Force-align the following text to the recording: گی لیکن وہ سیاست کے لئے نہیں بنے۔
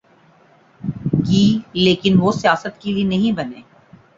گی 1.27 1.45
لیکن 1.75 2.13
وہ 2.19 2.31
سیاست 2.31 2.81
کے 2.81 2.91
لئے 2.91 3.03
نہیں 3.03 3.31
بنے۔ 3.37 3.61